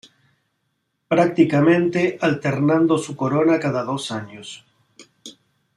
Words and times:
Prácticamente 1.09 2.17
alternando 2.19 2.97
su 2.97 3.15
corona 3.15 3.59
cada 3.59 3.83
dos 3.83 4.09
años. 4.09 4.65